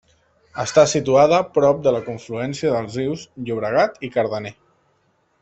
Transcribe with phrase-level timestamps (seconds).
[0.61, 4.55] Està situada prop de la confluència dels rius Llobregat i Cardener.